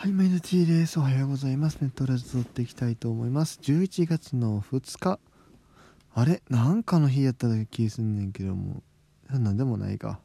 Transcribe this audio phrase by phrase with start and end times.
[0.00, 1.00] はい、マイナティーです。
[1.00, 1.78] おはようございます。
[1.80, 3.58] ネットラジオ撮っていきたいと思います。
[3.60, 5.18] 11月の2日。
[6.14, 6.40] あれ？
[6.48, 8.84] なんかの日やった気すんねんけども。
[9.28, 10.20] なんでもないか。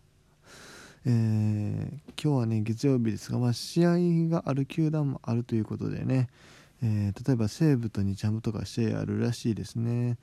[1.07, 1.89] えー、
[2.23, 3.97] 今日はね、月曜日ですが、まあ、試合
[4.29, 6.27] がある球団もあるということでね、
[6.83, 10.19] えー、例えば西武と日ハムとか試合あるらしいですね。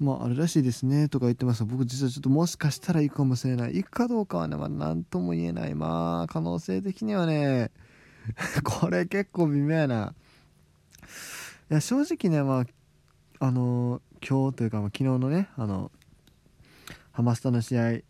[0.00, 3.76] まあ、あるらしいですねとか言ってますが、僕実はちょっともしかしたら行くかもしれない。
[3.76, 5.74] 行くかどうかはね、まあ、なんとも言えない。
[5.74, 7.70] まあ、可能性的にはね、
[8.64, 10.14] これ結構微妙やな。
[11.70, 12.66] いや、正直ね、まあ、
[13.44, 15.90] あのー、今日というか、まあ、昨日のね、あの、
[17.12, 18.00] ハマスタの試合、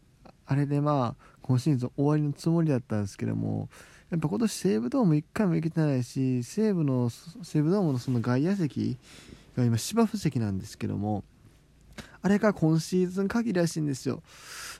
[0.47, 3.69] あれでまあ、今シーズン終わりのつもりだったんですけども、
[4.11, 8.99] やっぱ今年西武ドーム1回も行けてないし、西武の、西武ドームのその外野席
[9.57, 11.25] が今芝生席なんですけども、
[12.21, 14.23] あれが今シーズン限りらしいんですよ。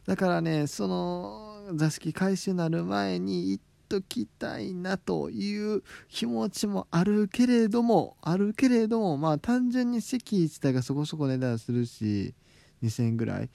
[0.07, 12.35] だからね、その座敷回収になる前に行っときたいなという気持ちもあるけれども、あるけれども、まあ単純に席自体がそこそこ値段するし、
[12.83, 13.51] 2000円ぐらい。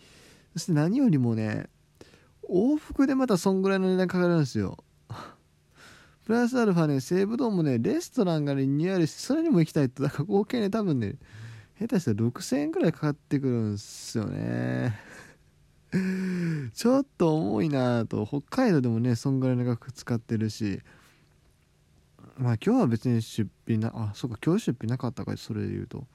[0.53, 1.69] そして何よりもね、
[2.47, 4.77] 往復でまたそんぐらいの値段かかるんですよ。
[6.25, 11.15] プラスアルファね、西武ドームね、レストランがリニューアルして、それにも行きたいと、だから合計ね、多分ね、
[11.79, 14.95] 下手したら6000円くらいかかってくるんすよね。
[15.91, 18.25] ちょっと重いなと。
[18.25, 20.81] 北海道でもねそんぐらいの額使ってるし。
[22.37, 26.05] まあ今日は別に出費なあそうか今日出費なかったかそれで言うと。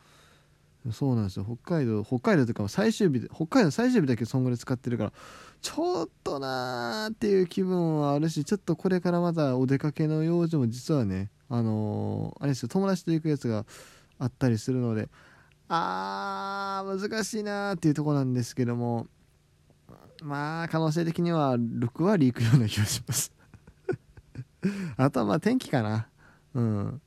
[0.90, 1.44] そうなんですよ。
[1.44, 5.12] 北海道北海道というか最終日で北海道最終日だけそんぐらい使ってるから
[5.60, 12.68] ちょっとなーっていう気分はあるしちょっとこれからまたお出かけの用事も実はねあのー、あれですよ。
[12.68, 13.64] 友達と行くやつが
[14.18, 15.08] あったりするので
[15.68, 19.06] あー難しいなーっていうとこなんですけども。
[20.22, 23.32] まあ可能性的には6割いくような気がします。
[24.96, 26.08] あとはまあ天気かな。
[26.54, 27.02] うん。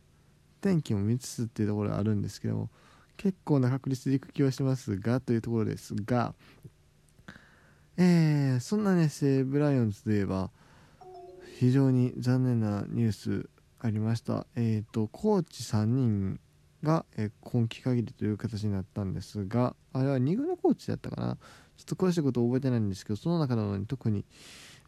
[0.65, 2.69] 天気も見つつっていうところあるんですけども
[3.17, 6.33] 結構な確率でいく気はしますがというところですが
[7.97, 10.49] えー、そんなね西武ライオンズといえば
[11.59, 13.49] 非常に残念なニュース
[13.79, 14.47] ありました。
[14.55, 16.39] えっ、ー、とコーチ3人
[16.83, 21.37] が、えー、今季限りという形になったんですがあれは2軍のコーチだったかな。
[21.77, 24.25] ちょっと詳しいこと覚えてないんですけどその中なのに特に、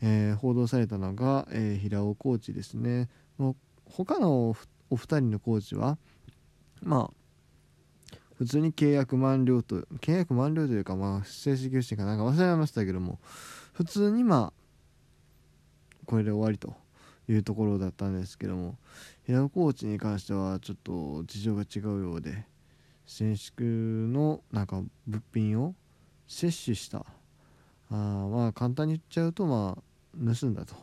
[0.01, 3.09] えー、報道されたのが、えー、平尾コーチですね。
[3.37, 3.55] もう
[3.85, 4.55] 他の
[4.89, 5.97] お二人のコーチは
[6.81, 13.19] まあ普通に契約満了と契約満了というかまあ正式決心かなんか忘れましたけども
[13.73, 14.67] 普通にまあ
[16.05, 16.75] これで終わりと
[17.27, 18.77] いうところだったんですけども
[19.25, 22.45] 平尾コーチに関してはちょっと事情が違うようで
[23.05, 25.73] 選手のなんか物品を
[26.27, 27.05] 摂取した。
[27.89, 30.75] あまあ簡単に言っちゃうとまあ盗んだと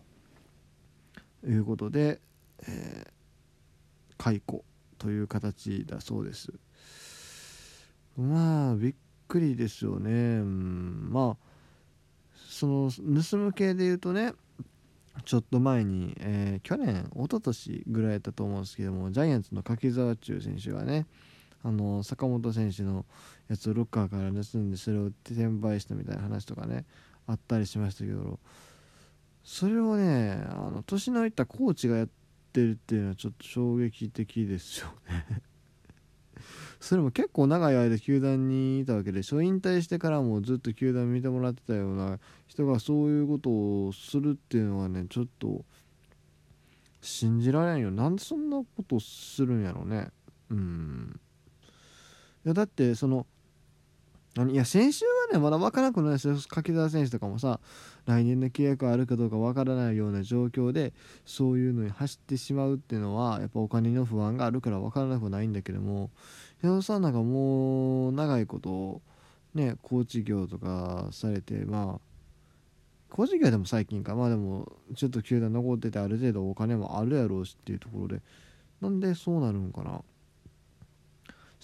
[1.47, 2.21] いうことで、
[2.67, 4.65] えー、解雇
[4.99, 6.53] という形だそうです。
[8.17, 8.95] まあびっ
[9.29, 11.45] くりですよね、うん、まあ
[12.49, 14.33] その盗む系で言うとね
[15.25, 21.07] ちょっと前に、えー、去年一昨年ぐらいだったと思うんですけどもジャイアンツの柿澤中選手がね
[21.65, 23.07] あの坂本選手の
[23.49, 26.85] やつをロッカーから盗んでそれを転売したみたいな話とかね
[27.27, 28.39] あったりしましたけど
[29.43, 32.09] それをねあの年のいったコーチがやっ
[32.53, 35.43] てるっていうのはちょっと衝撃的ですよね。
[36.81, 45.65] それも結構長い間球団にいたわけでしょ引退してからもずっと球団見てもらってたような人がそういうことをするっていうのはねちょっと
[47.01, 47.91] 信じられんよ。
[47.91, 50.11] なんでそんなことするんやろうね。
[50.51, 51.21] うん。
[52.45, 53.27] やだってその
[54.51, 56.37] いや先週はねまだ分からなくないですよ。
[56.49, 57.61] 柿澤選手とかもさ
[58.07, 60.93] 来年の契約あるかどうか分からないような状況で
[61.25, 66.11] そういうのに走ってしまうっていうのはやっぱお金の不安があるから分からなくないんだけども
[66.63, 69.03] 矢野さんなんかもう長いこと
[69.55, 72.15] ねコーチ業とかされてまあ
[73.11, 74.17] コーチ業でも最近か。
[74.17, 78.23] まあでもちょっと球団残っててある程度お金もあるやろうしっていうところで。
[78.81, 80.03] なんでそうなるんかな。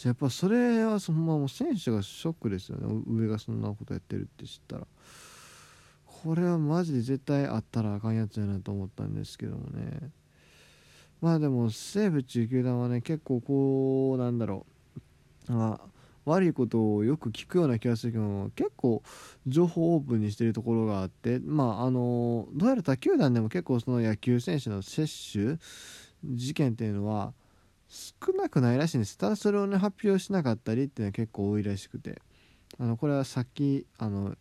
[0.04, 3.02] やっぱそれはそのまま選手がショックですよね。
[3.06, 4.86] 上がそんなことやってるって知ったら。
[6.06, 10.10] これはマジで絶対あったらあかんやつやなと思ったんですけどもね。
[11.20, 14.66] まあでも西武中球団はね結構こうなんだろ
[15.48, 15.52] う。
[15.52, 15.80] あ
[16.26, 19.02] 悪いことをよく聞くような気がするけど結構
[19.46, 25.58] 情報オープンにしてるところがあってまああのどうやら他球団でも結構その野球選手の接種
[26.24, 27.32] 事件っていうのは
[27.90, 29.18] 少なくないらしいんです。
[29.18, 32.22] ただそれをね発表しなかったりっていうのは結構多いらしくて。
[32.78, 34.36] あのこれはさっきあの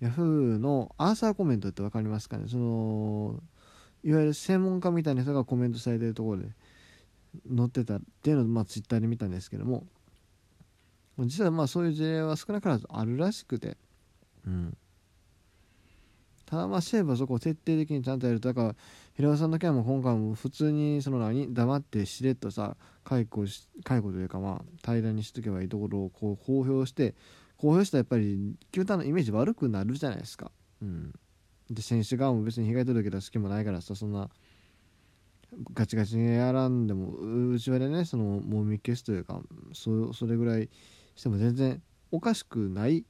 [0.00, 2.48] ヤフーのアーサーコメントって分かりますかね。
[2.48, 3.40] その
[4.02, 6.48] いわゆる専門家みたいな人がコメントされてるところで
[7.56, 9.86] 載ってたっていうのを、まあ、ツイッターで見たんですけども。
[11.20, 13.78] 実はまあそういう事例は少なからずあるらしくて、
[14.46, 14.76] うん、
[16.46, 18.74] ただまあ西武はそこを徹底的にちゃんとやるとだから
[19.14, 27.14] 平尾さんの件も今回も普通にその何黙ってしれっとさ解雇し解雇というかまあ平らにしとけばいいところをこう公表して
[27.56, 30.52] 公表したらやっぱり球団のイメージ悪くなるじゃないですか。
[30.82, 31.12] うん、
[31.70, 34.28] で選手側も別に被害届出す気もないからさそんな
[35.72, 37.12] ガチガチにやらんでも
[37.52, 39.40] うちわでねそのもみ消すというか
[39.72, 40.68] そそれぐらい
[41.14, 41.82] しても全然
[42.12, 43.04] おかしくない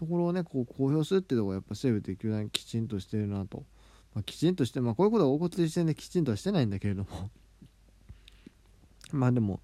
[0.00, 3.64] ところをねこう公表するっていうところがやっぱ西武って球団きちんとしてるなと、
[4.14, 7.30] まあ、きちんとしてまあこういうことが起こってる時点できちんとはしてないんだけれども。
[9.12, 9.60] まあでも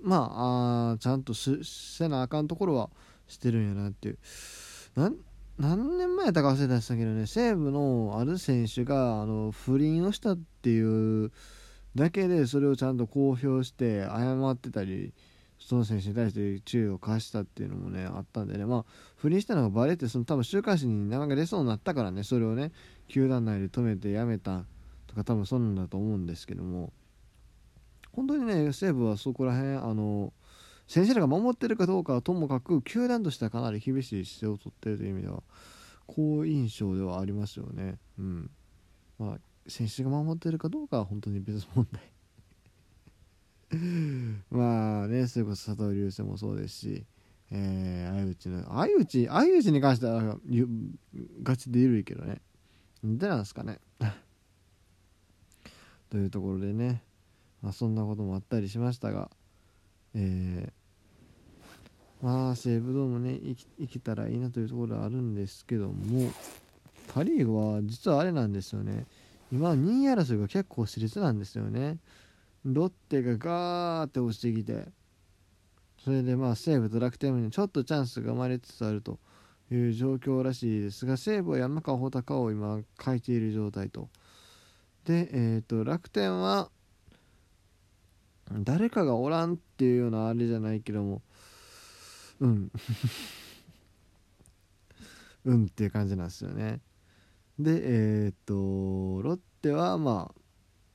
[0.00, 2.90] まあちゃんとせなあかんところは
[3.26, 4.18] してるんやなっていう。
[5.58, 11.30] 何年前やったか忘れたけどね西武のある選手があの不倫をしたっていう
[11.94, 15.12] だけでそれをちゃんと公表して謝ってたり
[15.66, 18.66] その選手に対して注意を貸したっていうのもねあったんでね。
[18.66, 18.84] まあ
[19.16, 22.72] 不倫したのがバレてその多分週刊誌に名前が出そうになったからねそれをね
[23.08, 24.64] 球団内で止めてやめた
[25.06, 26.92] とか多分そうなんだと思うんですけども。
[28.12, 30.34] 本当にね西武はそこら辺あの
[30.86, 35.42] 選手らが守ってるかどうかはともかく球団としてはかなり厳しい姿勢をとっているという意味では
[36.06, 37.98] 好印象ではありますよね。
[38.18, 38.50] うん。
[39.18, 42.02] まあ、選手が守ってるかどうかは本当に別問題。
[44.50, 47.04] まあねそれこそ佐藤流星もそうですし、
[47.50, 50.36] えー、相内の相内相内に関しては
[51.42, 52.40] ガチで緩いけどね。
[53.02, 53.80] 似てなんですかね。
[56.10, 57.02] というところでね、
[57.62, 59.30] まあ、そんなこともあったりしましたが、
[60.14, 63.40] えー、まあ西武ドームね
[63.78, 66.30] 生きたらいいなというところはあるんですけども
[67.08, 69.06] パ・リーグは実はあれなんですよね。
[69.50, 71.98] 今2位争いが結構熾烈なんですよね。
[72.64, 74.86] ロッテがガーって押してきて
[76.04, 79.18] それでまあ西武と楽天にちょっとチャンスが生まれつつあると
[79.70, 81.06] いう状況らしいです。
[81.06, 84.08] が西武は山川穂高を今書いている状態と。
[85.04, 86.70] でえっ、ー、と楽天は
[88.50, 91.22] 誰かがおらんっていうようなあれじゃないけども
[92.40, 92.72] うん。
[95.44, 96.80] うんっていう感じなんですよね。
[97.58, 98.54] でえっ、と
[99.22, 100.41] ロッテはまあ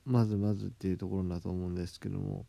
[0.08, 2.46] まずまずっていうところだと思うんですけども。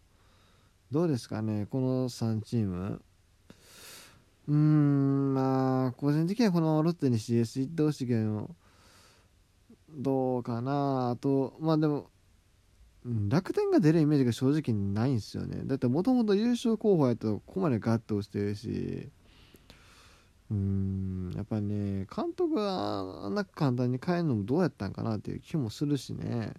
[0.91, 3.01] どうですかねこの3チーム。
[4.47, 8.49] うーんまあ個人的にはこのロッテに CS 一等資源を
[9.89, 11.57] どどうかなあと。
[11.59, 12.09] まあでも
[13.27, 15.61] 楽天が出るイメージが正直ないんですよね。
[15.65, 19.09] だってもともと優勝候補やとここまでガッと押してるし。
[20.49, 26.53] うーんやっぱね監督があんな簡単に変えるのもどうやったんかなっていう気もするしね。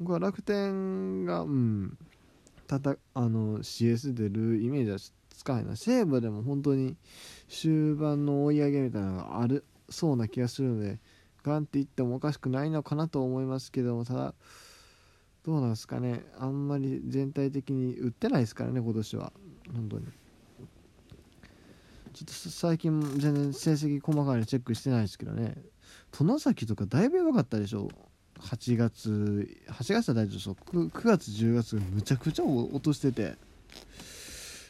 [0.00, 1.98] 僕は楽天がうん
[2.66, 4.98] たたあの CS 出るイメージは
[5.30, 5.76] つかへんな。
[5.76, 6.96] 西武でも本当に
[7.48, 10.98] 終盤の追い上げみたいなのがあるそうな気がするので
[11.42, 14.34] ガンっていってもおかしくないのかなと思いますけどもただ
[15.44, 16.24] どうなんですかね。
[16.38, 19.32] あんまり全体的に売ってないですからね今年は。
[19.74, 20.06] 本当に。
[22.14, 25.56] ちょっと最近全然成績細かにチェックしてないですけどね。
[26.16, 27.88] 殿崎とかだいぶ弱かったでしょ。
[28.52, 30.54] 8月8月は大丈夫そう。
[30.54, 33.36] 9, 9月10月むちゃくちゃ落としてて。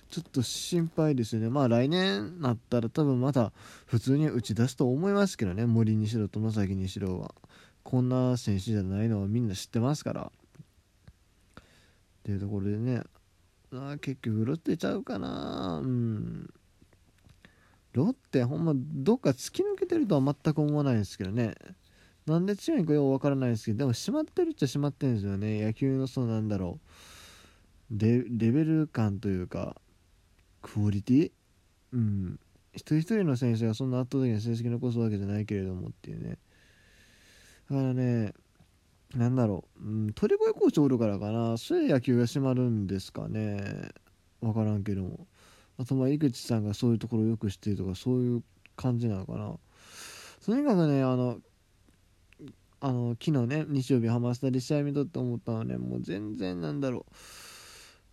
[0.09, 1.49] ちょっと心配ですよね。
[1.49, 3.51] まあ来年なったら多分また
[3.87, 5.67] 普通に打ち出すと思いますけどね。
[5.67, 7.35] 森にしろ外崎にしろは。
[7.83, 10.31] こんな選手じゃないのはみんな知ってますから。
[10.31, 11.65] っ
[12.23, 13.03] ていうところでね。
[13.73, 15.81] あ結局ロッテちゃうかな。
[15.83, 16.49] うん。
[17.95, 21.55] ロッテほんまどっか突き抜けてるとは全く思わないんですけどね。
[22.27, 25.65] なんで強いんかよくわからないですけどでも閉まってるっちゃ閉まってるんですよね。
[25.65, 26.79] 野球のそうなんだろ
[27.91, 27.99] う。
[27.99, 29.77] レベル感というか
[30.63, 31.33] クオリティ？
[31.93, 32.39] うん。
[32.73, 36.39] 一人一人の選手がそんな圧倒的な成績残すわけじゃないけれどもっていうね。
[37.69, 38.33] だからね
[39.15, 41.59] なんだろう、うん、鳥越コーチおるからかな。
[41.59, 43.91] それで野球が閉まるんですかね。
[44.41, 45.27] 分からんけども。
[45.79, 48.43] あとまあ井口さんがそういうところをよく知ってるとかそういう
[48.77, 49.53] 感じなのかな。
[50.45, 51.39] とにかくねあの
[52.85, 57.07] あの昨日ね日曜日ハマスタで試合見とって思ったのはねもう全然なんだろ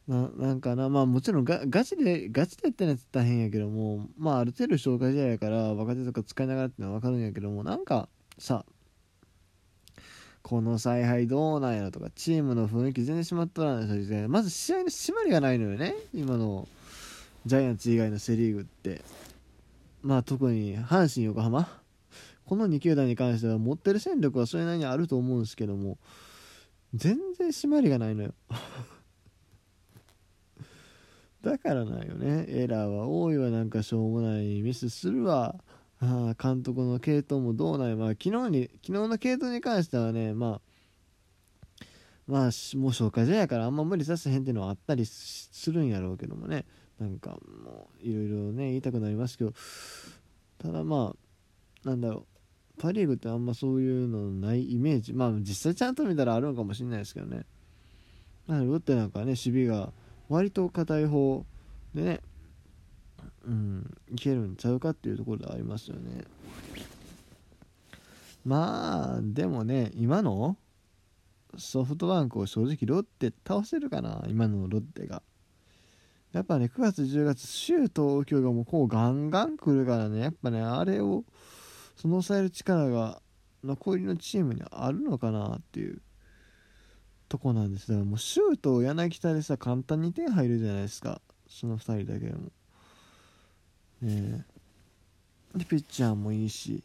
[0.07, 0.11] う。
[0.11, 0.89] ななんかな。
[0.89, 8.63] まあもちろんガチでガチでやってないって大変やけどもまあある程度紹介試合やから若手とか使いながらってのは分かるんやけどもなんかさ
[10.43, 16.67] この采配どうなんやろとかチームの雰囲気全然しまっとらないですよまず試合の締まりがないのよね今の
[17.47, 19.01] ジャイアンツ以外のセ・リーグって。
[20.01, 21.67] まあ特に阪神横浜
[22.49, 25.99] この2球団に関しては持ってる戦力はそれなりにあると思うんですけども
[26.95, 28.33] 全然締まりがないのよ。
[31.43, 32.45] だからなんよね。
[32.47, 33.51] エラーは多いわ。
[33.51, 35.63] なんかしょうもないミスするわ。
[35.99, 37.95] あ監督の系統もどうなんや。
[37.95, 40.61] まあ昨日に昨日の系統に関してはねまあ
[42.25, 46.65] まあもう消化試合やからあんま無理させへんっていうのはあったりするんやろうけどもね。
[46.99, 49.53] なんかもういろいろね言いたくなりますけど。
[50.57, 51.15] ただま
[51.85, 52.38] あなんだろう。
[52.79, 55.13] パ・リーグってあんまそういうのないイメージ。
[55.13, 57.45] まあ実際ちゃんと見たらあるのかもしれないですけどね。
[58.47, 59.91] ロッテなんかね守備が
[60.29, 61.45] 割と硬い方
[61.93, 62.21] でね
[63.45, 66.23] うんいけるんちゃうかっていうところではありますよね。
[68.45, 70.57] まあでもね今の
[71.57, 75.21] ソフトバンクを正直ロッテ倒せるかな今のロッテが。
[76.31, 81.23] やっぱね9月10月周東京がもうこうガンガン来るからねやっぱねあれを
[81.99, 83.21] その抑える力が
[83.61, 86.01] 残りのチームにあるのかなっていう
[87.27, 87.89] とこなんです。
[87.89, 91.19] だからもうシュート柳田でさ簡単に点入るじゃないですか。
[91.49, 92.51] その2人だけでも。
[94.01, 94.45] ね
[95.53, 96.81] でピッチャーもいいし。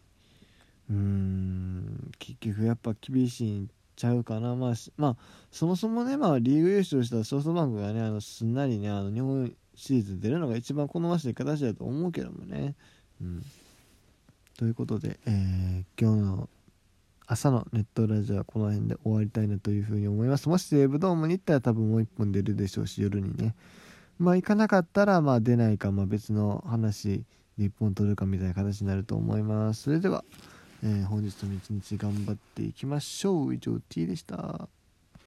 [0.91, 2.11] うーん。
[2.19, 4.57] 結局やっぱ厳しいんちゃうかな。
[4.57, 5.17] まあまあ
[5.53, 12.75] そもそもねまあリーグ優勝したソフトバンクがねあのすんなりねあの日本シリーズ出るのが一番好ましい形だと思うけどもね。
[13.21, 13.45] うん。
[14.57, 16.49] ということで、えー、今日の
[17.27, 20.49] 朝のネットラジオはこの辺で終わりたいなというふうに思います。
[20.49, 23.55] もし西武ドームに行ったら多分もう一本出るでしょうし夜にね。
[24.19, 27.25] まあ行かなかったらまあ出ないか、まあ、別の話
[27.59, 29.83] で1本取るかみたいな形になると思います。
[29.83, 30.25] それでは、
[30.83, 33.55] えー、本日も一日頑張っていきましょう。
[33.55, 34.69] 以上 T でした。